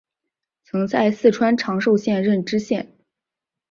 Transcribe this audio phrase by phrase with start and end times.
[0.63, 2.97] 曾在四川长寿县任知县。